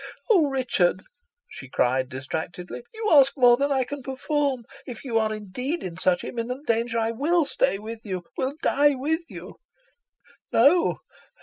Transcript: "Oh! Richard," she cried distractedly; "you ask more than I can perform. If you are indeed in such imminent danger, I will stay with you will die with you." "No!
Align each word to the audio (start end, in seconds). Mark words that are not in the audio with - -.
"Oh! 0.31 0.47
Richard," 0.47 1.03
she 1.47 1.69
cried 1.69 2.09
distractedly; 2.09 2.81
"you 2.91 3.09
ask 3.13 3.33
more 3.37 3.55
than 3.55 3.71
I 3.71 3.83
can 3.83 4.01
perform. 4.01 4.65
If 4.87 5.03
you 5.05 5.19
are 5.19 5.31
indeed 5.31 5.83
in 5.83 5.95
such 5.99 6.23
imminent 6.23 6.65
danger, 6.65 6.97
I 6.97 7.11
will 7.11 7.45
stay 7.45 7.77
with 7.77 7.99
you 8.03 8.23
will 8.35 8.55
die 8.63 8.95
with 8.95 9.21
you." 9.29 9.57
"No! 10.51 11.01